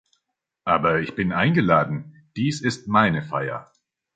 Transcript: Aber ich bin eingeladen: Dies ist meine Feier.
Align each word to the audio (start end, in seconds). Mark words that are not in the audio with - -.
Aber 0.63 0.99
ich 0.99 1.13
bin 1.13 1.31
eingeladen: 1.31 2.25
Dies 2.35 2.59
ist 2.63 2.87
meine 2.87 3.21
Feier. 3.21 3.71